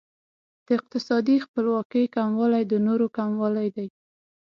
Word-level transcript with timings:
د 0.65 0.67
اقتصادي 0.79 1.35
خپلواکۍ 1.45 2.05
کموالی 2.15 2.63
د 2.71 2.73
نورو 2.87 3.05
کموالی 3.17 3.67
دی. 3.75 3.87